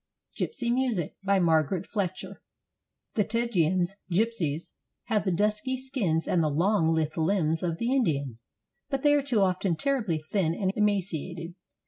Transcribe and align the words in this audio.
GYPSY 0.35 0.71
MUSIC 0.71 1.15
BY 1.23 1.39
MARGARET 1.41 1.85
FLETCHER 1.85 2.41
The 3.13 3.23
Tziganes 3.23 3.91
[gypsies] 4.11 4.71
have 5.03 5.25
the 5.25 5.31
dusky 5.31 5.77
skins 5.77 6.27
and 6.27 6.43
the 6.43 6.49
long, 6.49 6.87
lithe 6.89 7.17
limbs 7.17 7.61
of 7.61 7.77
the 7.77 7.93
Indian, 7.93 8.39
but 8.89 9.03
they 9.03 9.13
are 9.13 9.21
too 9.21 9.41
often 9.41 9.75
terribly 9.75 10.17
thin 10.31 10.55
and 10.55 10.73
emaciated. 10.75 11.53